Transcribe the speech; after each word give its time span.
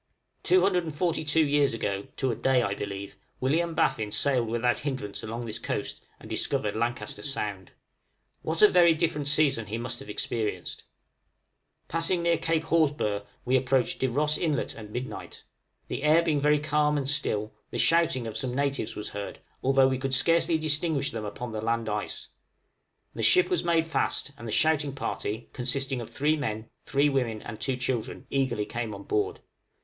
Two 0.41 0.61
hundred 0.61 0.83
and 0.83 0.95
forty 0.95 1.23
two 1.23 1.45
years 1.45 1.75
ago 1.75 2.07
to 2.17 2.31
a 2.31 2.35
day, 2.35 2.63
I 2.63 2.73
believe 2.73 3.17
William 3.39 3.75
Baffin 3.75 4.11
sailed 4.11 4.47
without 4.47 4.79
hindrance 4.79 5.21
along 5.21 5.45
this 5.45 5.59
coast 5.59 6.01
and 6.19 6.27
discovered 6.27 6.75
Lancaster 6.75 7.21
Sound. 7.21 7.69
What 8.41 8.63
a 8.63 8.67
very 8.67 8.95
different 8.95 9.27
season 9.27 9.67
he 9.67 9.77
must 9.77 9.99
have 9.99 10.09
experienced! 10.09 10.77
{VISIT 10.77 10.85
OF 10.85 11.87
NATIVES.} 11.87 11.87
Passing 11.89 12.23
near 12.23 12.37
Cape 12.39 12.63
Horsburgh 12.63 13.23
we 13.45 13.55
approached 13.55 13.99
De 13.99 14.07
Ros 14.09 14.41
Islet 14.41 14.75
at 14.75 14.89
midnight. 14.89 15.43
The 15.87 16.01
air 16.01 16.23
being 16.23 16.41
very 16.41 16.57
calm, 16.57 16.97
and 16.97 17.07
still, 17.07 17.53
the 17.69 17.77
shouting 17.77 18.25
of 18.25 18.35
some 18.35 18.55
natives 18.55 18.95
was 18.95 19.09
heard, 19.09 19.37
although 19.61 19.87
we 19.87 19.99
could 19.99 20.15
scarcely 20.15 20.57
distinguish 20.57 21.11
them 21.11 21.25
upon 21.25 21.51
the 21.51 21.61
land 21.61 21.87
ice. 21.87 22.29
The 23.13 23.21
ship 23.21 23.51
was 23.51 23.63
made 23.63 23.85
fast, 23.85 24.31
and 24.35 24.47
the 24.47 24.51
shouting 24.51 24.95
party, 24.95 25.49
consisting 25.53 26.01
of 26.01 26.09
three 26.09 26.35
men, 26.35 26.71
three 26.85 27.07
women, 27.09 27.43
and 27.43 27.61
two 27.61 27.75
children, 27.77 28.25
eagerly 28.31 28.65
came 28.65 28.95
on 28.95 29.03
board. 29.03 29.41